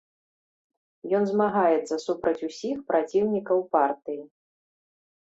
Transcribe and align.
Ён 1.17 1.23
змагаецца 1.31 1.95
супраць 2.05 2.45
усіх 2.47 2.77
праціўнікаў 2.89 3.61
партыі. 3.77 4.23